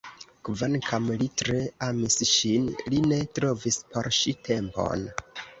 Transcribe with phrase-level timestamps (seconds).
[0.47, 5.07] Kvankam li tre amis ŝin, li ne trovis por ŝi tempon.